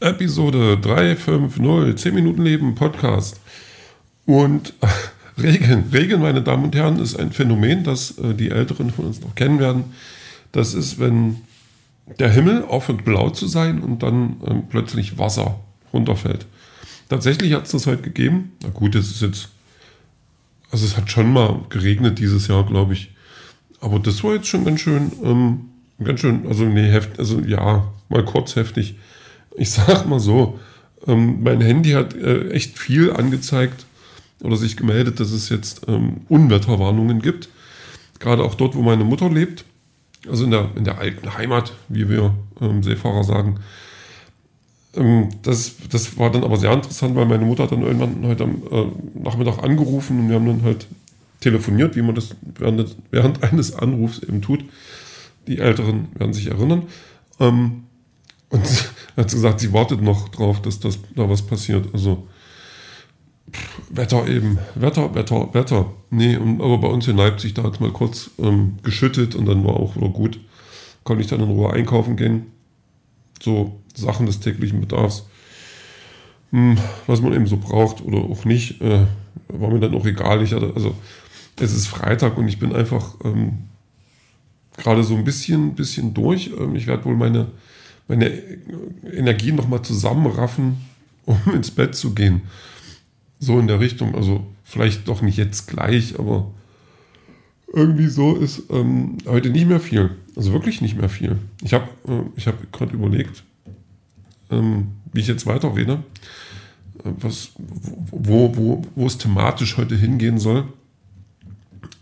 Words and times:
Episode 0.00 0.78
350, 0.78 1.94
10 1.94 2.14
Minuten 2.14 2.42
Leben, 2.42 2.74
Podcast. 2.74 3.38
Und 4.24 4.72
Regen, 5.38 5.90
Regen, 5.92 6.22
meine 6.22 6.40
Damen 6.40 6.64
und 6.64 6.74
Herren, 6.74 6.98
ist 6.98 7.20
ein 7.20 7.32
Phänomen, 7.32 7.84
das 7.84 8.18
äh, 8.18 8.32
die 8.32 8.50
Älteren 8.50 8.90
von 8.90 9.04
uns 9.04 9.20
noch 9.20 9.34
kennen 9.34 9.58
werden. 9.58 9.84
Das 10.52 10.72
ist, 10.72 10.98
wenn 10.98 11.36
der 12.18 12.30
Himmel 12.30 12.64
aufhört 12.64 13.04
blau 13.04 13.28
zu 13.28 13.46
sein 13.46 13.82
und 13.82 14.02
dann 14.02 14.36
ähm, 14.46 14.62
plötzlich 14.70 15.18
Wasser 15.18 15.60
runterfällt. 15.92 16.46
Tatsächlich 17.10 17.52
hat 17.52 17.66
es 17.66 17.72
das 17.72 17.86
halt 17.86 18.02
gegeben. 18.02 18.52
Na 18.62 18.70
gut, 18.70 18.94
es 18.94 19.10
ist 19.10 19.20
jetzt, 19.20 19.50
also 20.70 20.86
es 20.86 20.96
hat 20.96 21.10
schon 21.10 21.30
mal 21.30 21.60
geregnet 21.68 22.18
dieses 22.18 22.48
Jahr, 22.48 22.64
glaube 22.64 22.94
ich. 22.94 23.10
Aber 23.82 23.98
das 23.98 24.24
war 24.24 24.32
jetzt 24.32 24.48
schon 24.48 24.64
ganz 24.64 24.80
schön, 24.80 25.12
ähm, 25.22 25.60
ganz 26.02 26.20
schön, 26.20 26.46
also 26.46 26.64
nee, 26.64 26.90
heftig, 26.90 27.18
also 27.18 27.40
ja, 27.40 27.92
mal 28.08 28.24
kurz 28.24 28.56
heftig. 28.56 28.94
Ich 29.56 29.70
sag 29.70 30.06
mal 30.06 30.20
so, 30.20 30.58
ähm, 31.06 31.42
mein 31.42 31.60
Handy 31.60 31.90
hat 31.92 32.14
äh, 32.14 32.50
echt 32.50 32.78
viel 32.78 33.12
angezeigt 33.12 33.86
oder 34.42 34.56
sich 34.56 34.76
gemeldet, 34.76 35.20
dass 35.20 35.32
es 35.32 35.48
jetzt 35.48 35.82
ähm, 35.88 36.22
Unwetterwarnungen 36.28 37.20
gibt. 37.20 37.48
Gerade 38.18 38.42
auch 38.42 38.54
dort, 38.54 38.74
wo 38.74 38.82
meine 38.82 39.04
Mutter 39.04 39.30
lebt, 39.30 39.64
also 40.28 40.44
in 40.44 40.50
der, 40.50 40.70
in 40.76 40.84
der 40.84 40.98
alten 40.98 41.34
Heimat, 41.36 41.72
wie 41.88 42.08
wir 42.08 42.34
ähm, 42.60 42.82
Seefahrer 42.82 43.24
sagen. 43.24 43.60
Ähm, 44.94 45.28
das, 45.42 45.74
das 45.90 46.18
war 46.18 46.30
dann 46.30 46.44
aber 46.44 46.56
sehr 46.56 46.72
interessant, 46.72 47.16
weil 47.16 47.26
meine 47.26 47.44
Mutter 47.44 47.64
hat 47.64 47.72
dann 47.72 47.82
irgendwann 47.82 48.26
heute 48.26 48.44
am 48.44 48.62
äh, 48.70 49.18
Nachmittag 49.22 49.62
angerufen 49.62 50.20
und 50.20 50.28
wir 50.28 50.36
haben 50.36 50.46
dann 50.46 50.62
halt 50.62 50.86
telefoniert, 51.40 51.96
wie 51.96 52.02
man 52.02 52.14
das 52.14 52.36
während, 52.58 52.96
während 53.10 53.42
eines 53.50 53.74
Anrufs 53.74 54.18
eben 54.22 54.42
tut. 54.42 54.64
Die 55.46 55.58
Älteren 55.58 56.08
werden 56.14 56.34
sich 56.34 56.48
erinnern. 56.48 56.82
Ähm, 57.38 57.84
und 58.50 58.89
hat 59.16 59.30
gesagt, 59.30 59.60
sie 59.60 59.72
wartet 59.72 60.02
noch 60.02 60.28
drauf, 60.28 60.62
dass 60.62 60.80
das, 60.80 60.98
da 61.14 61.28
was 61.28 61.42
passiert. 61.42 61.88
Also 61.92 62.26
pff, 63.52 63.82
Wetter 63.90 64.26
eben, 64.28 64.58
Wetter, 64.74 65.14
Wetter, 65.14 65.52
Wetter. 65.52 65.92
Nee, 66.10 66.36
und, 66.36 66.60
aber 66.60 66.78
bei 66.78 66.88
uns 66.88 67.08
in 67.08 67.16
Leipzig, 67.16 67.54
da 67.54 67.62
hat 67.62 67.74
es 67.74 67.80
mal 67.80 67.90
kurz 67.90 68.30
ähm, 68.38 68.78
geschüttet 68.82 69.34
und 69.34 69.46
dann 69.46 69.64
war 69.64 69.74
auch 69.74 69.96
wieder 69.96 70.08
gut. 70.08 70.40
Konnte 71.04 71.22
ich 71.22 71.28
dann 71.28 71.40
in 71.40 71.50
Ruhe 71.50 71.72
einkaufen 71.72 72.16
gehen. 72.16 72.46
So 73.42 73.80
Sachen 73.94 74.26
des 74.26 74.40
täglichen 74.40 74.80
Bedarfs. 74.80 75.24
Hm, 76.50 76.76
was 77.06 77.22
man 77.22 77.32
eben 77.32 77.46
so 77.46 77.56
braucht 77.56 78.04
oder 78.04 78.18
auch 78.18 78.44
nicht, 78.44 78.80
äh, 78.80 79.06
war 79.48 79.70
mir 79.70 79.80
dann 79.80 79.94
auch 79.94 80.04
egal. 80.04 80.42
Ich 80.42 80.52
hatte, 80.52 80.72
also 80.74 80.94
es 81.58 81.72
ist 81.72 81.86
Freitag 81.86 82.36
und 82.36 82.48
ich 82.48 82.58
bin 82.58 82.74
einfach 82.74 83.14
ähm, 83.24 83.70
gerade 84.76 85.04
so 85.04 85.14
ein 85.14 85.24
bisschen, 85.24 85.74
bisschen 85.74 86.14
durch. 86.14 86.50
Ähm, 86.58 86.74
ich 86.74 86.86
werde 86.86 87.04
wohl 87.04 87.16
meine 87.16 87.48
meine 88.10 88.32
Energien 89.12 89.54
nochmal 89.54 89.82
zusammenraffen, 89.82 90.78
um 91.26 91.38
ins 91.54 91.70
Bett 91.70 91.94
zu 91.94 92.12
gehen. 92.12 92.42
So 93.38 93.58
in 93.58 93.68
der 93.68 93.80
Richtung. 93.80 94.14
Also 94.14 94.44
vielleicht 94.64 95.08
doch 95.08 95.22
nicht 95.22 95.38
jetzt 95.38 95.68
gleich, 95.68 96.18
aber 96.18 96.50
irgendwie 97.72 98.08
so 98.08 98.34
ist 98.34 98.64
ähm, 98.70 99.18
heute 99.26 99.50
nicht 99.50 99.68
mehr 99.68 99.78
viel. 99.78 100.10
Also 100.36 100.52
wirklich 100.52 100.80
nicht 100.80 100.98
mehr 100.98 101.08
viel. 101.08 101.38
Ich 101.62 101.72
habe 101.72 101.88
äh, 102.08 102.40
hab 102.40 102.72
gerade 102.72 102.92
überlegt, 102.92 103.44
ähm, 104.50 104.88
wie 105.12 105.20
ich 105.20 105.28
jetzt 105.28 105.46
weiterrede, 105.46 106.02
äh, 107.04 107.10
was, 107.20 107.52
wo, 108.10 108.56
wo, 108.56 108.82
wo 108.96 109.06
es 109.06 109.18
thematisch 109.18 109.76
heute 109.76 109.94
hingehen 109.94 110.38
soll. 110.38 110.64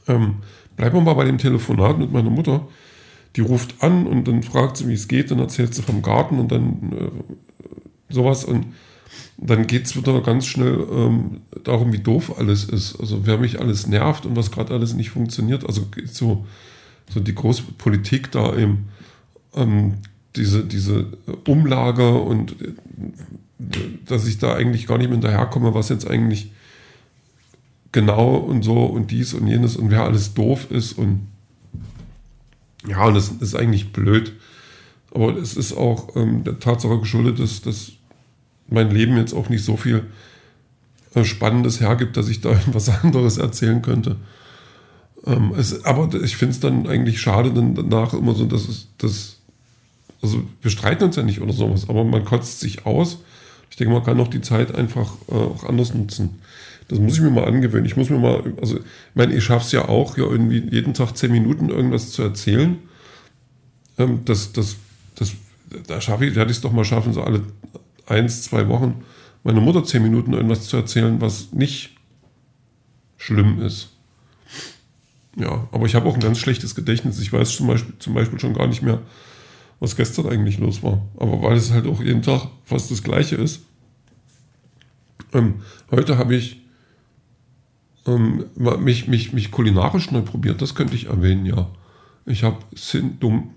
Ähm, 0.06 0.37
bleiben 0.75 0.97
wir 0.97 1.03
mal 1.03 1.15
bei 1.15 1.27
dem 1.27 1.37
Telefonat 1.37 1.98
mit 1.98 2.11
meiner 2.11 2.31
Mutter 2.31 2.67
die 3.37 3.41
ruft 3.41 3.83
an 3.83 4.07
und 4.07 4.27
dann 4.27 4.43
fragt 4.43 4.77
sie, 4.77 4.89
wie 4.89 4.95
es 4.95 5.09
geht, 5.09 5.31
dann 5.31 5.39
erzählt 5.39 5.75
sie 5.75 5.83
vom 5.83 6.03
Garten 6.03 6.39
und 6.39 6.51
dann 6.51 6.93
äh, 6.93 8.12
sowas 8.12 8.44
und 8.44 8.66
dann 9.37 9.66
geht 9.66 9.87
es 9.87 9.97
wieder 9.97 10.21
ganz 10.21 10.47
schnell 10.47 10.87
ähm, 10.91 11.41
darum, 11.65 11.93
wie 11.93 11.99
doof 11.99 12.39
alles 12.39 12.65
ist. 12.65 12.99
Also 12.99 13.27
wer 13.27 13.39
mich 13.39 13.61
alles 13.61 13.87
nervt 13.87 14.27
und 14.27 14.37
was 14.37 14.50
gerade 14.50 14.75
alles 14.75 14.94
nicht 14.94 15.11
funktioniert. 15.11 15.65
Also 15.65 15.87
so, 16.06 16.44
so 17.09 17.21
die 17.21 17.34
große 17.34 17.62
Politik 17.78 18.33
da 18.33 18.56
eben, 18.56 18.89
ähm, 19.55 19.95
diese, 20.37 20.65
diese 20.65 21.06
Umlage 21.47 22.15
und 22.15 22.60
äh, 22.60 22.72
dass 24.06 24.27
ich 24.27 24.39
da 24.39 24.55
eigentlich 24.55 24.87
gar 24.87 24.99
nicht 24.99 25.09
mehr 25.09 25.16
hinterherkomme, 25.16 25.75
was 25.75 25.89
jetzt 25.89 26.09
eigentlich 26.09 26.50
genau 27.93 28.37
und 28.37 28.62
so 28.62 28.84
und 28.84 29.10
dies 29.10 29.34
und 29.34 29.47
jenes 29.47 29.77
und 29.77 29.91
wer 29.91 30.05
alles 30.05 30.34
doof 30.34 30.71
ist 30.71 30.93
und 30.93 31.27
ja, 32.87 33.05
und 33.05 33.15
das 33.15 33.28
ist 33.28 33.55
eigentlich 33.55 33.93
blöd. 33.93 34.33
Aber 35.12 35.37
es 35.37 35.56
ist 35.56 35.72
auch 35.72 36.15
ähm, 36.16 36.44
der 36.44 36.59
Tatsache 36.59 36.99
geschuldet, 36.99 37.41
dass, 37.41 37.62
dass 37.62 37.93
mein 38.69 38.91
Leben 38.91 39.16
jetzt 39.16 39.33
auch 39.33 39.49
nicht 39.49 39.65
so 39.65 39.77
viel 39.77 40.06
äh, 41.15 41.25
Spannendes 41.25 41.81
hergibt, 41.81 42.16
dass 42.16 42.28
ich 42.28 42.41
da 42.41 42.50
etwas 42.66 42.89
anderes 42.89 43.39
erzählen 43.39 43.83
könnte. 43.83 44.16
Ähm, 45.27 45.53
es, 45.56 45.84
aber 45.84 46.22
ich 46.22 46.37
finde 46.37 46.53
es 46.53 46.61
dann 46.61 46.87
eigentlich 46.87 47.21
schade, 47.21 47.53
dann 47.53 47.75
danach 47.75 48.15
immer 48.15 48.34
so, 48.34 48.44
dass 48.44 48.69
es, 48.69 48.89
dass, 48.99 49.37
also 50.22 50.43
wir 50.60 50.71
streiten 50.71 51.05
uns 51.05 51.16
ja 51.16 51.22
nicht 51.22 51.41
oder 51.41 51.53
sowas, 51.53 51.89
aber 51.89 52.05
man 52.05 52.25
kotzt 52.25 52.60
sich 52.60 52.87
aus. 52.87 53.19
Ich 53.71 53.77
denke, 53.77 53.93
man 53.93 54.05
kann 54.05 54.21
auch 54.21 54.29
die 54.29 54.41
Zeit 54.41 54.75
einfach 54.75 55.15
äh, 55.29 55.34
auch 55.34 55.65
anders 55.65 55.95
nutzen. 55.95 56.41
Das 56.89 56.99
muss 56.99 57.17
ich 57.17 57.21
mir 57.21 57.31
mal 57.31 57.45
angewöhnen. 57.45 57.84
Ich 57.84 57.97
muss 57.97 58.09
mir 58.09 58.19
mal, 58.19 58.43
also, 58.61 58.79
ich 58.79 58.84
meine, 59.15 59.34
ich 59.34 59.45
schaffe 59.45 59.67
es 59.67 59.73
ja 59.73 59.89
auch, 59.89 60.17
ja 60.17 60.25
irgendwie 60.25 60.67
jeden 60.71 60.95
Tag 60.95 61.17
zehn 61.17 61.31
Minuten 61.31 61.69
irgendwas 61.69 62.12
zu 62.12 62.23
erzählen. 62.23 62.78
Ähm, 63.99 64.23
das, 64.25 64.53
das, 64.53 64.77
das, 65.15 65.33
da 65.87 66.01
schaffe 66.01 66.25
ich, 66.25 66.34
werde 66.34 66.51
ich 66.51 66.57
es 66.57 66.62
doch 66.62 66.73
mal 66.73 66.84
schaffen, 66.84 67.12
so 67.12 67.23
alle 67.23 67.43
eins, 68.07 68.43
zwei 68.43 68.69
Wochen 68.69 69.05
meiner 69.45 69.61
Mutter 69.61 69.84
zehn 69.84 70.03
Minuten 70.03 70.33
irgendwas 70.33 70.67
zu 70.67 70.77
erzählen, 70.77 71.21
was 71.21 71.53
nicht 71.53 71.91
schlimm 73.17 73.61
ist. 73.61 73.91
Ja, 75.37 75.69
aber 75.71 75.87
ich 75.87 75.95
habe 75.95 76.09
auch 76.09 76.15
ein 76.15 76.21
ganz 76.21 76.39
schlechtes 76.39 76.75
Gedächtnis. 76.75 77.21
Ich 77.21 77.33
weiß 77.33 77.57
zum 77.57 77.67
Beispiel, 77.67 77.95
zum 77.99 78.15
Beispiel 78.15 78.41
schon 78.41 78.55
gar 78.55 78.67
nicht 78.67 78.83
mehr, 78.83 79.01
was 79.81 79.97
gestern 79.97 80.28
eigentlich 80.28 80.59
los 80.59 80.83
war. 80.83 81.03
Aber 81.16 81.43
weil 81.43 81.56
es 81.56 81.72
halt 81.72 81.87
auch 81.87 82.03
jeden 82.03 82.22
Tag 82.22 82.49
fast 82.65 82.91
das 82.91 83.03
Gleiche 83.03 83.37
ist. 83.37 83.62
Ähm, 85.33 85.56
heute 85.91 86.19
habe 86.19 86.34
ich 86.34 86.61
ähm, 88.06 88.47
mich, 88.56 89.09
mich, 89.09 89.33
mich 89.33 89.50
kulinarisch 89.50 90.11
neu 90.11 90.22
probiert, 90.22 90.62
das 90.62 90.75
könnte 90.75 90.94
ich 90.94 91.06
erwähnen, 91.06 91.44
ja. 91.44 91.69
Ich 92.25 92.44
habe 92.44 92.59
Sin 92.75 93.19
Dum 93.21 93.55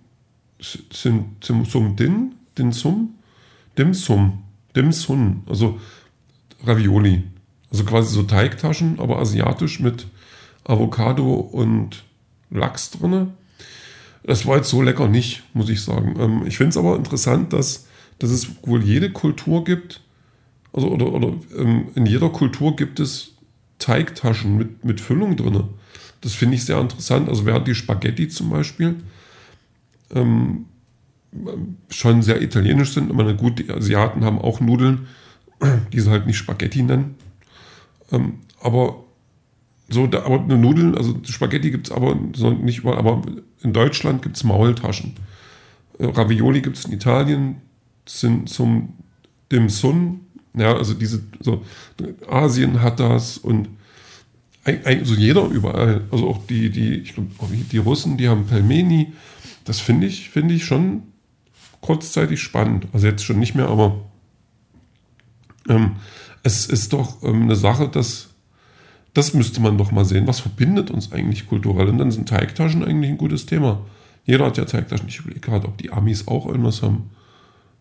Sin 0.61 1.37
Sim 1.43 1.65
Sum 1.65 1.95
Din, 1.95 2.35
Din 2.57 2.71
Sum, 2.71 3.15
Dim 3.77 3.93
Sum, 3.93 4.43
Dim 4.75 4.91
Sun, 4.91 5.43
also 5.47 5.79
Ravioli. 6.63 7.23
Also 7.71 7.83
quasi 7.85 8.13
so 8.13 8.23
Teigtaschen, 8.23 8.99
aber 8.99 9.19
asiatisch 9.19 9.79
mit 9.79 10.07
Avocado 10.65 11.35
und 11.35 12.03
Lachs 12.49 12.91
drin. 12.91 13.31
Das 14.23 14.45
war 14.45 14.57
jetzt 14.57 14.69
so 14.69 14.81
lecker 14.81 15.07
nicht, 15.07 15.43
muss 15.53 15.69
ich 15.69 15.81
sagen. 15.81 16.15
Ähm, 16.19 16.43
ich 16.45 16.57
finde 16.57 16.69
es 16.69 16.77
aber 16.77 16.95
interessant, 16.95 17.53
dass, 17.53 17.87
dass 18.19 18.29
es 18.29 18.49
wohl 18.63 18.83
jede 18.83 19.11
Kultur 19.11 19.63
gibt, 19.63 20.01
also 20.73 20.89
oder, 20.89 21.11
oder 21.11 21.33
ähm, 21.57 21.89
in 21.95 22.05
jeder 22.05 22.29
Kultur 22.29 22.75
gibt 22.75 22.99
es 22.99 23.33
Teigtaschen 23.79 24.57
mit, 24.57 24.85
mit 24.85 25.01
Füllung 25.01 25.35
drin. 25.35 25.63
Das 26.21 26.33
finde 26.33 26.55
ich 26.55 26.65
sehr 26.65 26.79
interessant. 26.79 27.27
Also 27.29 27.45
während 27.45 27.67
die 27.67 27.75
Spaghetti 27.75 28.27
zum 28.29 28.51
Beispiel 28.51 28.97
ähm, 30.13 30.65
schon 31.89 32.21
sehr 32.21 32.41
italienisch 32.41 32.93
sind. 32.93 33.09
Ich 33.09 33.15
meine, 33.15 33.35
gut, 33.35 33.59
die 33.59 33.71
Asiaten 33.71 34.23
haben 34.23 34.39
auch 34.39 34.59
Nudeln, 34.59 35.07
die 35.93 35.99
sie 35.99 36.09
halt 36.09 36.27
nicht 36.27 36.37
Spaghetti 36.37 36.83
nennen. 36.83 37.15
Ähm, 38.11 38.39
aber 38.61 39.03
so, 39.91 40.07
da, 40.07 40.23
aber 40.23 40.39
Nudeln, 40.39 40.95
also 40.95 41.15
Spaghetti 41.23 41.71
gibt 41.71 41.87
es 41.87 41.93
aber 41.93 42.17
so 42.33 42.51
nicht 42.51 42.79
überall, 42.79 42.97
aber 42.97 43.21
in 43.61 43.73
Deutschland 43.73 44.21
gibt 44.21 44.37
es 44.37 44.43
Maultaschen. 44.43 45.13
Äh, 45.99 46.05
Ravioli 46.05 46.61
gibt 46.61 46.77
es 46.77 46.85
in 46.85 46.93
Italien, 46.93 47.57
sind 48.07 48.49
zum 48.49 48.93
Dim 49.51 49.69
Sum, 49.69 50.21
ja, 50.53 50.75
also 50.75 50.93
diese, 50.93 51.23
so, 51.39 51.63
Asien 52.29 52.81
hat 52.81 52.99
das 52.99 53.37
und 53.37 53.69
also 54.63 55.15
jeder 55.15 55.47
überall, 55.47 56.03
also 56.11 56.29
auch 56.29 56.45
die, 56.45 56.69
die, 56.69 56.95
ich 56.97 57.15
glaube, 57.15 57.29
die 57.71 57.77
Russen, 57.79 58.17
die 58.17 58.29
haben 58.29 58.45
Pelmeni. 58.45 59.13
Das 59.65 59.79
finde 59.79 60.05
ich, 60.05 60.29
finde 60.29 60.53
ich 60.53 60.65
schon 60.65 61.03
kurzzeitig 61.81 62.41
spannend. 62.41 62.87
Also 62.93 63.07
jetzt 63.07 63.23
schon 63.23 63.39
nicht 63.39 63.55
mehr, 63.55 63.69
aber 63.69 64.01
ähm, 65.67 65.95
es 66.43 66.67
ist 66.67 66.93
doch 66.93 67.23
ähm, 67.23 67.43
eine 67.43 67.55
Sache, 67.55 67.87
dass 67.87 68.30
das 69.13 69.33
müsste 69.33 69.61
man 69.61 69.77
doch 69.77 69.91
mal 69.91 70.05
sehen. 70.05 70.27
Was 70.27 70.39
verbindet 70.39 70.91
uns 70.91 71.11
eigentlich 71.11 71.47
kulturell? 71.47 71.89
Und 71.89 71.97
dann 71.97 72.11
sind 72.11 72.29
Teigtaschen 72.29 72.83
eigentlich 72.83 73.11
ein 73.11 73.17
gutes 73.17 73.45
Thema. 73.45 73.85
Jeder 74.25 74.45
hat 74.45 74.57
ja 74.57 74.65
Teigtaschen. 74.65 75.07
Ich 75.07 75.19
überlege 75.19 75.41
gerade, 75.41 75.67
ob 75.67 75.77
die 75.77 75.91
Amis 75.91 76.27
auch 76.27 76.45
irgendwas 76.45 76.81
haben. 76.81 77.09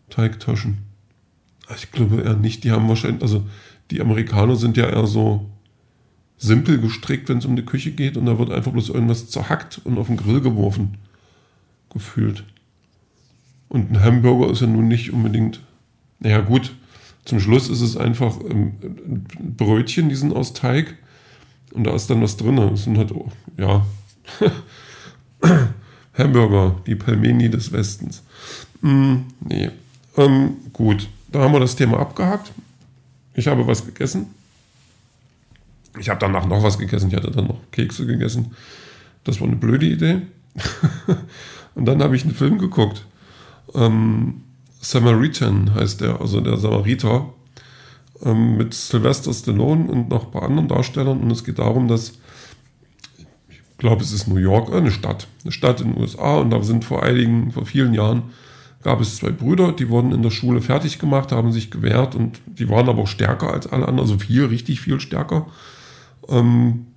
Teigtaschen. 0.09 0.79
Ich 1.75 1.91
glaube 1.91 2.21
eher 2.21 2.35
nicht. 2.35 2.63
Die 2.63 2.71
haben 2.71 2.89
wahrscheinlich, 2.89 3.21
also 3.21 3.45
die 3.91 4.01
Amerikaner 4.01 4.55
sind 4.55 4.75
ja 4.75 4.89
eher 4.89 5.07
so 5.07 5.49
simpel 6.37 6.79
gestrickt, 6.79 7.29
wenn 7.29 7.37
es 7.37 7.45
um 7.45 7.55
die 7.55 7.65
Küche 7.65 7.91
geht 7.91 8.17
und 8.17 8.25
da 8.25 8.39
wird 8.39 8.49
einfach 8.49 8.71
bloß 8.71 8.89
irgendwas 8.89 9.29
zerhackt 9.29 9.79
und 9.83 9.97
auf 9.97 10.07
den 10.07 10.17
Grill 10.17 10.41
geworfen. 10.41 10.97
Gefühlt. 11.93 12.43
Und 13.69 13.91
ein 13.91 14.03
Hamburger 14.03 14.51
ist 14.51 14.61
ja 14.61 14.67
nun 14.67 14.87
nicht 14.87 15.13
unbedingt 15.13 15.61
naja 16.21 16.41
gut, 16.41 16.71
zum 17.25 17.39
Schluss 17.39 17.67
ist 17.67 17.81
es 17.81 17.97
einfach 17.97 18.39
ähm, 18.47 18.73
Brötchen, 19.57 20.07
die 20.07 20.15
sind 20.15 20.33
aus 20.33 20.53
Teig 20.53 20.95
und 21.73 21.83
da 21.85 21.93
ist 21.93 22.09
dann 22.09 22.21
was 22.21 22.37
drin. 22.37 22.57
Das 22.57 22.83
sind 22.83 22.97
halt, 22.97 23.11
oh, 23.11 23.29
ja, 23.57 23.85
Hamburger, 26.17 26.75
die 26.85 26.95
Pelmeni 26.95 27.49
des 27.49 27.71
Westens. 27.71 28.23
Mm, 28.81 29.17
nee, 29.41 29.71
ähm, 30.17 30.57
gut, 30.73 31.07
da 31.31 31.39
haben 31.39 31.53
wir 31.53 31.59
das 31.59 31.75
Thema 31.75 31.99
abgehakt. 31.99 32.51
Ich 33.33 33.47
habe 33.47 33.65
was 33.65 33.85
gegessen. 33.85 34.27
Ich 35.99 36.09
habe 36.09 36.19
danach 36.19 36.45
noch 36.45 36.63
was 36.63 36.77
gegessen. 36.77 37.09
Ich 37.09 37.15
hatte 37.15 37.31
dann 37.31 37.47
noch 37.47 37.59
Kekse 37.71 38.05
gegessen. 38.05 38.55
Das 39.23 39.39
war 39.39 39.47
eine 39.47 39.57
blöde 39.57 39.85
Idee. 39.85 40.21
und 41.75 41.85
dann 41.85 42.01
habe 42.01 42.15
ich 42.15 42.23
einen 42.23 42.35
Film 42.35 42.57
geguckt. 42.57 43.05
Ähm, 43.73 44.41
Samaritan 44.81 45.73
heißt 45.75 46.01
der, 46.01 46.19
also 46.19 46.41
der 46.41 46.57
Samariter, 46.57 47.33
ähm, 48.23 48.57
mit 48.57 48.73
Sylvester 48.73 49.33
Stallone 49.33 49.89
und 49.89 50.09
noch 50.09 50.25
ein 50.25 50.31
paar 50.31 50.43
anderen 50.43 50.67
Darstellern. 50.67 51.21
Und 51.21 51.31
es 51.31 51.43
geht 51.43 51.59
darum, 51.59 51.87
dass, 51.87 52.13
ich 53.49 53.77
glaube, 53.77 54.01
es 54.01 54.11
ist 54.11 54.27
New 54.27 54.37
York, 54.37 54.69
äh, 54.69 54.77
eine 54.77 54.91
Stadt, 54.91 55.27
eine 55.43 55.51
Stadt 55.51 55.81
in 55.81 55.93
den 55.93 56.01
USA. 56.01 56.37
Und 56.37 56.51
da 56.51 56.61
sind 56.63 56.85
vor 56.85 57.03
einigen, 57.03 57.51
vor 57.51 57.65
vielen 57.65 57.93
Jahren, 57.93 58.23
gab 58.83 58.99
es 59.01 59.17
zwei 59.17 59.31
Brüder, 59.31 59.71
die 59.71 59.89
wurden 59.89 60.11
in 60.11 60.23
der 60.23 60.31
Schule 60.31 60.61
fertig 60.61 60.99
gemacht, 60.99 61.31
haben 61.31 61.51
sich 61.51 61.69
gewehrt 61.69 62.15
und 62.15 62.39
die 62.45 62.69
waren 62.69 62.89
aber 62.89 63.03
auch 63.03 63.07
stärker 63.07 63.53
als 63.53 63.67
alle 63.67 63.87
anderen, 63.87 64.09
also 64.09 64.17
viel, 64.17 64.45
richtig 64.45 64.81
viel 64.81 64.99
stärker. 64.99 65.47
Ähm, 66.27 66.87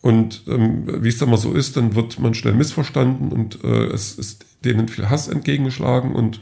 und 0.00 0.44
ähm, 0.46 1.02
wie 1.02 1.08
es 1.08 1.18
dann 1.18 1.30
mal 1.30 1.36
so 1.36 1.52
ist, 1.52 1.76
dann 1.76 1.94
wird 1.94 2.18
man 2.18 2.34
schnell 2.34 2.54
missverstanden 2.54 3.32
und 3.32 3.62
äh, 3.64 3.86
es 3.86 4.14
ist 4.14 4.46
denen 4.64 4.88
viel 4.88 5.10
Hass 5.10 5.28
entgegengeschlagen 5.28 6.14
und 6.14 6.40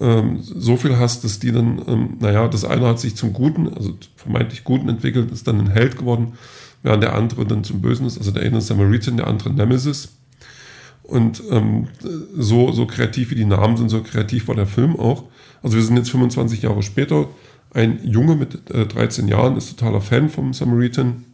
ähm, 0.00 0.38
so 0.42 0.76
viel 0.76 0.98
Hass, 0.98 1.20
dass 1.20 1.38
die 1.38 1.52
dann, 1.52 1.82
ähm, 1.86 2.16
naja, 2.20 2.48
das 2.48 2.64
eine 2.64 2.86
hat 2.86 3.00
sich 3.00 3.16
zum 3.16 3.32
Guten, 3.32 3.72
also 3.72 3.96
vermeintlich 4.16 4.64
Guten 4.64 4.88
entwickelt, 4.88 5.30
ist 5.30 5.46
dann 5.48 5.60
ein 5.60 5.70
Held 5.70 5.96
geworden, 5.96 6.34
während 6.82 7.02
der 7.02 7.14
andere 7.14 7.46
dann 7.46 7.64
zum 7.64 7.80
Bösen 7.80 8.06
ist. 8.06 8.18
Also 8.18 8.30
der 8.30 8.42
eine 8.42 8.58
ist 8.58 8.66
Samaritan, 8.66 9.16
der 9.16 9.26
andere 9.26 9.50
Nemesis. 9.50 10.10
Und 11.02 11.42
ähm, 11.50 11.88
so, 12.34 12.72
so 12.72 12.86
kreativ 12.86 13.30
wie 13.30 13.36
die 13.36 13.44
Namen 13.44 13.76
sind, 13.76 13.88
so 13.88 14.02
kreativ 14.02 14.48
war 14.48 14.54
der 14.54 14.66
Film 14.66 14.96
auch. 14.96 15.24
Also 15.62 15.76
wir 15.76 15.84
sind 15.84 15.96
jetzt 15.96 16.10
25 16.10 16.62
Jahre 16.62 16.82
später. 16.82 17.28
Ein 17.72 18.00
Junge 18.04 18.36
mit 18.36 18.70
äh, 18.70 18.86
13 18.86 19.28
Jahren 19.28 19.56
ist 19.56 19.78
totaler 19.78 20.00
Fan 20.00 20.28
vom 20.28 20.52
Samaritan. 20.52 21.24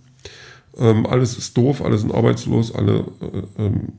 Ähm, 0.78 1.06
alles 1.06 1.36
ist 1.36 1.56
doof, 1.56 1.82
alle 1.82 1.98
sind 1.98 2.14
arbeitslos, 2.14 2.74
alle, 2.74 3.06
äh, 3.20 3.62
ähm, 3.62 3.92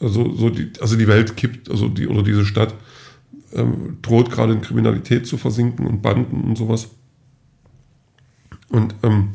also, 0.00 0.34
so 0.34 0.50
die, 0.50 0.70
also 0.80 0.96
die 0.96 1.06
Welt 1.06 1.36
kippt, 1.36 1.70
also 1.70 1.88
die, 1.88 2.08
oder 2.08 2.22
diese 2.22 2.44
Stadt 2.44 2.74
ähm, 3.54 3.98
droht 4.02 4.30
gerade 4.30 4.52
in 4.52 4.60
Kriminalität 4.60 5.26
zu 5.26 5.36
versinken 5.36 5.86
und 5.86 6.02
Banden 6.02 6.42
und 6.42 6.56
sowas. 6.56 6.90
Und, 8.68 8.94
ähm, 9.02 9.30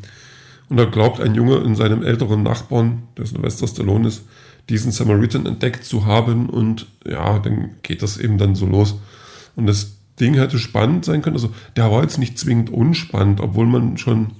und 0.70 0.78
da 0.78 0.86
glaubt 0.86 1.22
ein 1.22 1.36
Junge 1.36 1.58
in 1.58 1.76
seinem 1.76 2.04
älteren 2.04 2.44
Nachbarn, 2.44 3.04
der 3.18 3.26
Sylvester 3.26 3.68
Stallone 3.68 4.08
ist, 4.08 4.24
diesen 4.70 4.92
Samaritan 4.92 5.46
entdeckt 5.46 5.86
zu 5.86 6.06
haben 6.06 6.50
und 6.50 6.88
ja, 7.06 7.40
dann 7.40 7.72
geht 7.84 8.02
das 8.02 8.18
eben 8.18 8.38
dann 8.38 8.56
so 8.56 8.66
los. 8.66 9.00
Und 9.56 9.68
das 9.68 9.98
Ding 10.20 10.34
hätte 10.34 10.60
spannend 10.60 11.06
sein 11.06 11.22
können. 11.22 11.36
Also 11.36 11.52
der 11.76 11.92
war 11.92 12.02
jetzt 12.02 12.18
nicht 12.18 12.38
zwingend 12.38 12.70
unspannend, 12.70 13.40
obwohl 13.40 13.66
man 13.66 13.98
schon, 13.98 14.32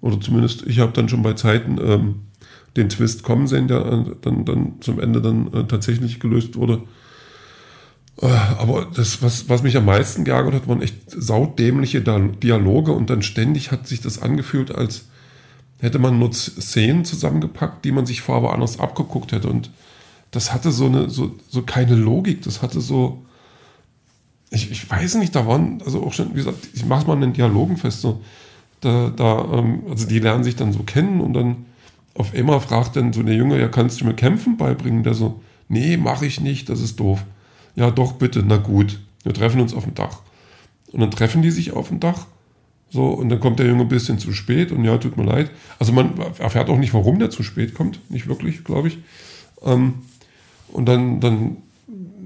oder 0.00 0.20
zumindest 0.20 0.64
ich 0.66 0.78
habe 0.78 0.92
dann 0.92 1.08
schon 1.08 1.22
bei 1.22 1.32
Zeiten 1.32 1.78
ähm, 1.82 2.14
den 2.76 2.88
Twist 2.88 3.22
kommen 3.22 3.46
sehen, 3.46 3.68
der 3.68 3.84
äh, 3.84 4.04
dann, 4.20 4.44
dann 4.44 4.74
zum 4.80 5.00
Ende 5.00 5.20
dann 5.20 5.52
äh, 5.52 5.64
tatsächlich 5.64 6.20
gelöst 6.20 6.56
wurde. 6.56 6.82
Äh, 8.20 8.26
aber 8.26 8.86
das, 8.94 9.22
was, 9.22 9.48
was 9.48 9.62
mich 9.62 9.76
am 9.76 9.86
meisten 9.86 10.24
geärgert 10.24 10.54
hat, 10.54 10.68
waren 10.68 10.82
echt 10.82 11.10
saudämliche 11.10 12.00
Dialoge 12.00 12.92
und 12.92 13.10
dann 13.10 13.22
ständig 13.22 13.70
hat 13.70 13.86
sich 13.86 14.00
das 14.00 14.20
angefühlt, 14.20 14.74
als 14.74 15.06
hätte 15.80 15.98
man 15.98 16.18
nur 16.18 16.32
Szenen 16.32 17.04
zusammengepackt, 17.04 17.84
die 17.84 17.92
man 17.92 18.06
sich 18.06 18.22
vorher 18.22 18.44
woanders 18.44 18.78
abgeguckt 18.80 19.32
hätte. 19.32 19.48
Und 19.48 19.70
das 20.30 20.52
hatte 20.52 20.70
so 20.72 20.86
eine, 20.86 21.10
so, 21.10 21.34
so 21.48 21.62
keine 21.62 21.94
Logik. 21.94 22.42
Das 22.42 22.62
hatte 22.62 22.80
so, 22.80 23.24
ich, 24.50 24.70
ich 24.70 24.88
weiß 24.88 25.16
nicht, 25.16 25.34
da 25.34 25.46
waren, 25.46 25.82
also 25.84 26.02
auch 26.04 26.12
schon, 26.12 26.30
wie 26.30 26.38
gesagt, 26.38 26.68
ich 26.72 26.86
mache 26.86 27.06
mal 27.06 27.14
in 27.14 27.20
den 27.20 27.32
Dialogen 27.32 27.76
fest, 27.76 28.00
so, 28.00 28.22
da, 28.80 29.10
da, 29.14 29.44
ähm, 29.52 29.82
also 29.90 30.06
die 30.06 30.18
lernen 30.18 30.44
sich 30.44 30.56
dann 30.56 30.72
so 30.72 30.82
kennen 30.82 31.20
und 31.20 31.34
dann 31.34 31.66
auf 32.14 32.32
einmal 32.32 32.60
fragt 32.60 32.96
dann 32.96 33.12
so 33.12 33.22
der 33.22 33.34
Junge, 33.34 33.60
ja, 33.60 33.68
kannst 33.68 34.00
du 34.00 34.04
mir 34.04 34.14
Kämpfen 34.14 34.56
beibringen? 34.56 35.02
Der 35.02 35.14
so, 35.14 35.40
nee, 35.68 35.96
mache 35.96 36.26
ich 36.26 36.40
nicht, 36.40 36.68
das 36.68 36.80
ist 36.80 37.00
doof. 37.00 37.24
Ja, 37.76 37.90
doch, 37.90 38.12
bitte, 38.12 38.42
na 38.46 38.56
gut, 38.56 39.00
wir 39.22 39.34
treffen 39.34 39.60
uns 39.60 39.74
auf 39.74 39.84
dem 39.84 39.94
Dach. 39.94 40.20
Und 40.92 41.00
dann 41.00 41.10
treffen 41.10 41.42
die 41.42 41.50
sich 41.50 41.72
auf 41.72 41.88
dem 41.88 42.00
Dach. 42.00 42.26
So, 42.90 43.08
und 43.08 43.28
dann 43.28 43.40
kommt 43.40 43.58
der 43.58 43.66
Junge 43.66 43.82
ein 43.82 43.88
bisschen 43.88 44.20
zu 44.20 44.32
spät 44.32 44.70
und 44.70 44.84
ja, 44.84 44.96
tut 44.98 45.16
mir 45.16 45.24
leid. 45.24 45.50
Also 45.80 45.92
man 45.92 46.16
erfährt 46.38 46.68
auch 46.68 46.78
nicht, 46.78 46.94
warum 46.94 47.18
der 47.18 47.30
zu 47.30 47.42
spät 47.42 47.74
kommt. 47.74 47.98
Nicht 48.08 48.28
wirklich, 48.28 48.62
glaube 48.62 48.86
ich. 48.86 48.98
Ähm, 49.64 49.94
und 50.68 50.86
dann, 50.86 51.18
dann, 51.18 51.56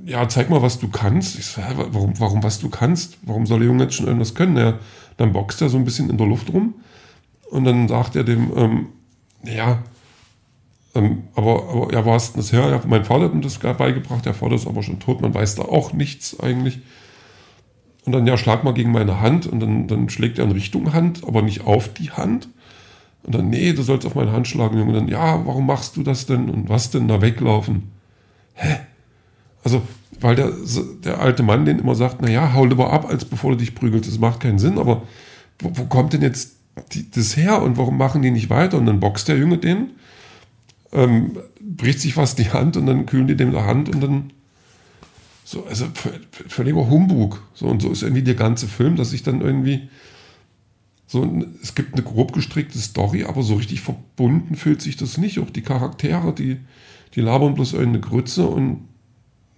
ja, 0.05 0.29
zeig 0.29 0.51
mal, 0.51 0.61
was 0.61 0.79
du 0.79 0.89
kannst. 0.89 1.39
Ich 1.39 1.57
hä, 1.57 1.63
warum, 1.77 2.21
warum 2.21 2.43
was 2.43 2.59
du 2.59 2.69
kannst? 2.69 3.17
Warum 3.23 3.47
soll 3.47 3.61
der 3.61 3.69
Junge 3.69 3.85
jetzt 3.85 3.95
schon 3.95 4.07
irgendwas 4.07 4.35
können? 4.35 4.59
Ja, 4.59 4.79
dann 5.17 5.33
boxt 5.33 5.63
er 5.63 5.71
so 5.71 5.79
ein 5.79 5.87
bisschen 5.87 6.11
in 6.11 6.19
der 6.19 6.27
Luft 6.27 6.53
rum. 6.53 6.75
Und 7.51 7.65
dann 7.65 7.89
sagt 7.89 8.17
er 8.17 8.25
dem, 8.25 8.53
ähm, 8.55 8.87
ja, 9.45 9.83
ähm, 10.99 11.25
aber, 11.35 11.69
aber 11.69 11.93
ja, 11.93 12.05
war 12.05 12.17
es 12.17 12.33
das 12.33 12.53
her? 12.53 12.81
Mein 12.87 13.05
Vater 13.05 13.25
hat 13.25 13.35
mir 13.35 13.41
das 13.41 13.59
beigebracht, 13.59 14.27
der 14.27 14.35
Vater 14.35 14.55
ist 14.55 14.67
aber 14.67 14.83
schon 14.83 14.99
tot, 14.99 15.21
man 15.21 15.35
weiß 15.35 15.57
da 15.57 15.63
auch 15.63 15.93
nichts 15.93 16.39
eigentlich. 16.41 16.81
Und 18.05 18.13
dann, 18.13 18.27
ja, 18.27 18.37
schlag 18.37 18.65
mal 18.65 18.75
gegen 18.75 18.91
meine 18.91 19.21
Hand 19.21 19.47
und 19.47 19.61
dann, 19.61 19.87
dann 19.87 20.09
schlägt 20.09 20.39
er 20.39 20.45
in 20.45 20.53
Richtung 20.53 20.93
Hand, 20.93 21.25
aber 21.27 21.43
nicht 21.43 21.67
auf 21.67 21.93
die 21.93 22.11
Hand. 22.11 22.49
Und 23.23 23.35
dann, 23.35 23.51
nee, 23.51 23.73
du 23.75 23.83
sollst 23.83 24.07
auf 24.07 24.15
meine 24.15 24.33
Hand 24.33 24.49
schlagen. 24.49 24.81
Und 24.81 24.95
dann, 24.95 25.09
ja, 25.09 25.45
warum 25.45 25.67
machst 25.67 25.97
du 25.97 26.03
das 26.03 26.25
denn? 26.25 26.49
Und 26.49 26.71
was 26.71 26.91
denn 26.91 27.09
da 27.09 27.21
weglaufen? 27.21 27.91
Hä? 28.55 28.77
Also, 29.63 29.83
weil 30.21 30.37
der, 30.37 30.53
der 31.05 31.21
alte 31.21 31.43
Mann 31.43 31.67
den 31.67 31.79
immer 31.79 31.95
sagt, 31.95 32.23
naja, 32.23 32.55
hau 32.55 32.65
lieber 32.65 32.91
ab, 32.93 33.07
als 33.09 33.27
bevor 33.27 33.51
du 33.51 33.59
dich 33.59 33.75
prügelst. 33.75 34.11
Das 34.11 34.19
macht 34.19 34.41
keinen 34.41 34.59
Sinn, 34.59 34.79
aber 34.79 35.03
wo, 35.59 35.71
wo 35.75 35.85
kommt 35.85 36.15
denn 36.15 36.23
jetzt 36.23 36.57
die, 36.93 37.11
das 37.11 37.37
her 37.37 37.61
und 37.61 37.77
warum 37.77 37.99
machen 37.99 38.23
die 38.23 38.31
nicht 38.31 38.49
weiter? 38.49 38.79
Und 38.79 38.87
dann 38.87 39.01
boxt 39.01 39.29
der 39.29 39.37
Junge 39.37 39.59
den 39.59 39.91
ähm, 40.93 41.39
bricht 41.61 42.01
sich 42.01 42.17
was 42.17 42.35
die 42.35 42.51
Hand 42.51 42.77
und 42.77 42.87
dann 42.87 43.07
kühlen 43.07 43.27
die 43.27 43.37
dem 43.37 43.53
die 43.53 43.59
Hand 43.59 43.89
und 43.89 44.01
dann 44.01 44.33
so, 45.45 45.65
also 45.65 45.87
völliger 46.49 46.91
Humbug. 46.91 47.43
So, 47.55 47.69
und 47.69 47.81
so 47.81 47.91
ist 47.91 48.03
irgendwie 48.03 48.23
der 48.23 48.35
ganze 48.35 48.67
Film, 48.67 48.97
dass 48.97 49.13
ich 49.13 49.23
dann 49.23 49.41
irgendwie 49.41 49.89
so, 51.07 51.43
es 51.63 51.75
gibt 51.75 51.95
eine 51.95 52.03
grob 52.03 52.35
gestrickte 52.35 52.79
Story, 52.79 53.25
aber 53.25 53.43
so 53.43 53.55
richtig 53.55 53.81
verbunden 53.81 54.57
fühlt 54.57 54.83
sich 54.83 54.97
das 54.97 55.17
nicht. 55.17 55.39
Auch 55.39 55.49
die 55.49 55.63
Charaktere, 55.63 56.35
die, 56.35 56.59
die 57.15 57.23
labern 57.23 57.55
bloß 57.55 57.73
irgendeine 57.73 58.01
Grütze 58.01 58.47
und 58.47 58.89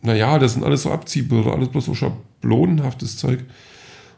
naja, 0.03 0.39
das 0.39 0.55
sind 0.55 0.65
alles 0.65 0.85
so 0.85 0.93
Abziehbilder, 0.93 1.53
alles 1.53 1.69
bloß 1.69 1.87
so 1.87 1.95
schablonenhaftes 1.95 3.17
Zeug. 3.17 3.45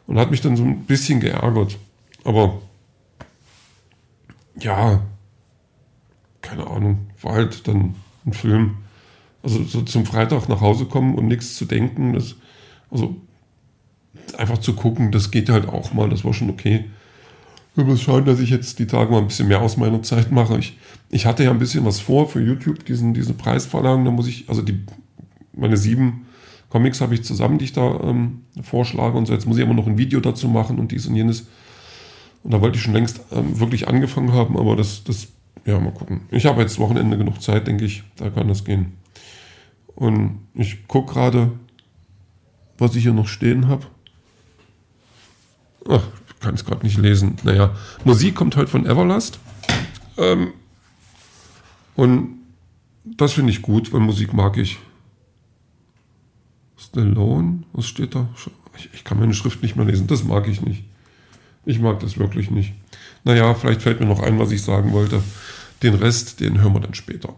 Und 0.05 0.19
hat 0.19 0.31
mich 0.31 0.41
dann 0.41 0.55
so 0.55 0.63
ein 0.63 0.85
bisschen 0.85 1.19
geärgert. 1.19 1.77
Aber 2.23 2.61
ja, 4.59 5.01
keine 6.53 6.69
Ahnung, 6.69 7.07
war 7.21 7.33
halt 7.33 7.67
dann 7.67 7.95
ein 8.25 8.33
Film. 8.33 8.77
Also 9.41 9.63
so 9.63 9.81
zum 9.81 10.05
Freitag 10.05 10.47
nach 10.47 10.61
Hause 10.61 10.85
kommen 10.85 11.15
und 11.15 11.27
nichts 11.27 11.55
zu 11.55 11.65
denken, 11.65 12.13
das, 12.13 12.35
also 12.89 13.15
einfach 14.37 14.59
zu 14.59 14.73
gucken, 14.73 15.11
das 15.11 15.31
geht 15.31 15.49
halt 15.49 15.67
auch 15.67 15.93
mal, 15.93 16.09
das 16.09 16.23
war 16.23 16.33
schon 16.33 16.49
okay. 16.49 16.85
Ich 17.75 17.83
muss 17.83 18.01
schauen, 18.01 18.25
dass 18.25 18.39
ich 18.39 18.51
jetzt 18.51 18.77
die 18.79 18.85
Tage 18.85 19.11
mal 19.11 19.17
ein 19.17 19.27
bisschen 19.27 19.47
mehr 19.47 19.61
aus 19.61 19.77
meiner 19.77 20.03
Zeit 20.03 20.31
mache. 20.31 20.59
Ich, 20.59 20.77
ich 21.09 21.25
hatte 21.25 21.43
ja 21.43 21.49
ein 21.49 21.59
bisschen 21.59 21.85
was 21.85 21.99
vor 21.99 22.29
für 22.29 22.39
YouTube, 22.39 22.85
diesen, 22.85 23.13
diese 23.13 23.33
Preisverlagen, 23.33 24.05
da 24.05 24.11
muss 24.11 24.27
ich, 24.27 24.47
also 24.47 24.61
die, 24.61 24.79
meine 25.53 25.75
sieben 25.75 26.27
Comics 26.69 27.01
habe 27.01 27.15
ich 27.15 27.23
zusammen, 27.23 27.57
die 27.57 27.65
ich 27.65 27.73
da 27.73 27.99
ähm, 28.01 28.41
vorschlage 28.61 29.17
und 29.17 29.25
so. 29.25 29.33
Jetzt 29.33 29.47
muss 29.47 29.57
ich 29.57 29.63
immer 29.63 29.73
noch 29.73 29.87
ein 29.87 29.97
Video 29.97 30.19
dazu 30.19 30.47
machen 30.47 30.79
und 30.79 30.91
dies 30.91 31.07
und 31.07 31.15
jenes. 31.15 31.47
Und 32.43 32.53
da 32.53 32.61
wollte 32.61 32.77
ich 32.77 32.83
schon 32.83 32.93
längst 32.93 33.21
ähm, 33.31 33.59
wirklich 33.59 33.87
angefangen 33.87 34.33
haben, 34.33 34.57
aber 34.57 34.75
das, 34.75 35.03
das 35.03 35.27
ja, 35.65 35.79
mal 35.79 35.93
gucken. 35.93 36.21
Ich 36.29 36.45
habe 36.45 36.61
jetzt 36.61 36.79
Wochenende 36.79 37.17
genug 37.17 37.41
Zeit, 37.41 37.67
denke 37.67 37.85
ich. 37.85 38.03
Da 38.17 38.29
kann 38.29 38.47
das 38.47 38.63
gehen. 38.63 38.97
Und 39.95 40.39
ich 40.53 40.87
gucke 40.87 41.13
gerade, 41.13 41.51
was 42.77 42.95
ich 42.95 43.03
hier 43.03 43.13
noch 43.13 43.27
stehen 43.27 43.67
habe. 43.67 43.85
Ach, 45.87 46.03
kann 46.39 46.55
es 46.55 46.65
gerade 46.65 46.85
nicht 46.85 46.97
lesen. 46.97 47.37
Naja, 47.43 47.75
Musik 48.03 48.35
kommt 48.35 48.55
heute 48.55 48.69
von 48.69 48.85
Everlast. 48.85 49.39
Ähm, 50.17 50.53
und 51.95 52.39
das 53.03 53.33
finde 53.33 53.51
ich 53.51 53.61
gut, 53.61 53.93
weil 53.93 53.99
Musik 54.01 54.33
mag 54.33 54.57
ich. 54.57 54.79
Stallone, 56.77 57.63
was 57.73 57.87
steht 57.87 58.15
da? 58.15 58.27
Ich, 58.77 58.89
ich 58.93 59.03
kann 59.03 59.19
meine 59.19 59.33
Schrift 59.33 59.61
nicht 59.61 59.75
mehr 59.75 59.85
lesen. 59.85 60.07
Das 60.07 60.23
mag 60.23 60.47
ich 60.47 60.61
nicht. 60.61 60.83
Ich 61.65 61.79
mag 61.79 61.99
das 61.99 62.17
wirklich 62.17 62.51
nicht. 62.51 62.73
Naja, 63.23 63.53
vielleicht 63.53 63.81
fällt 63.81 63.99
mir 63.99 64.05
noch 64.05 64.21
ein, 64.21 64.39
was 64.39 64.51
ich 64.51 64.61
sagen 64.61 64.91
wollte. 64.91 65.21
Den 65.81 65.95
Rest, 65.95 66.39
den 66.39 66.61
hören 66.61 66.73
wir 66.73 66.79
dann 66.81 66.93
später. 66.93 67.35